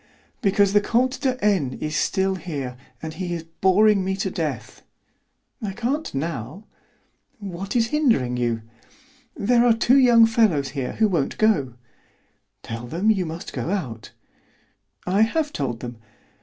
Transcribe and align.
"Because 0.41 0.73
the 0.73 0.81
Comte 0.81 1.19
de 1.21 1.39
N. 1.45 1.77
is 1.79 1.95
still 1.95 2.33
here, 2.33 2.75
and 3.03 3.13
he 3.13 3.35
is 3.35 3.43
boring 3.43 4.03
me 4.03 4.15
to 4.15 4.31
death." 4.31 4.81
"I 5.61 5.73
can't 5.73 6.11
now." 6.15 6.65
"What 7.37 7.75
is 7.75 7.89
hindering 7.89 8.35
you?" 8.35 8.63
"There 9.37 9.63
are 9.63 9.73
two 9.75 9.99
young 9.99 10.25
fellows 10.25 10.69
here 10.69 10.93
who 10.93 11.07
won't 11.07 11.37
go." 11.37 11.75
"Tell 12.63 12.87
them 12.87 13.09
that 13.09 13.13
you 13.13 13.27
must 13.27 13.53
go 13.53 13.69
out." 13.69 14.09
"I 15.05 15.21
have 15.21 15.53
told 15.53 15.81
them." 15.81 15.97